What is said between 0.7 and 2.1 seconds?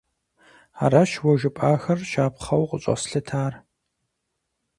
Аращ уэ жыпӀахэр